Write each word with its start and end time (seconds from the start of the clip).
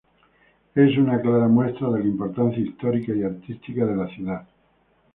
Es 0.73 0.97
una 0.97 1.21
clara 1.21 1.47
muestra 1.47 1.91
de 1.91 1.99
la 1.99 2.05
importancia 2.05 2.57
histórica 2.59 3.13
y 3.13 3.21
artística 3.21 3.85
de 3.85 3.95
la 3.95 4.07
ciudad. 4.07 4.47